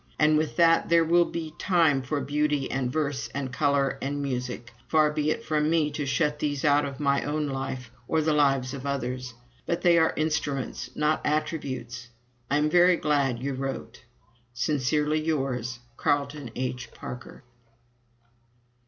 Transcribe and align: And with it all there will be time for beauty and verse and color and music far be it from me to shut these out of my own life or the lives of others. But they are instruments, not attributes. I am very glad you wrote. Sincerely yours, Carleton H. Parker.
And 0.17 0.35
with 0.35 0.59
it 0.59 0.63
all 0.67 0.81
there 0.87 1.03
will 1.05 1.25
be 1.25 1.53
time 1.59 2.01
for 2.01 2.19
beauty 2.21 2.71
and 2.71 2.91
verse 2.91 3.29
and 3.35 3.53
color 3.53 3.99
and 4.01 4.19
music 4.19 4.73
far 4.87 5.11
be 5.13 5.29
it 5.29 5.43
from 5.45 5.69
me 5.69 5.91
to 5.91 6.07
shut 6.07 6.39
these 6.39 6.65
out 6.65 6.85
of 6.85 6.99
my 6.99 7.23
own 7.23 7.47
life 7.49 7.91
or 8.07 8.19
the 8.19 8.33
lives 8.33 8.73
of 8.73 8.87
others. 8.87 9.35
But 9.67 9.83
they 9.83 9.99
are 9.99 10.13
instruments, 10.17 10.89
not 10.95 11.21
attributes. 11.23 12.07
I 12.49 12.57
am 12.57 12.67
very 12.67 12.97
glad 12.97 13.43
you 13.43 13.53
wrote. 13.53 14.01
Sincerely 14.55 15.23
yours, 15.23 15.77
Carleton 15.97 16.49
H. 16.55 16.89
Parker. 16.95 17.43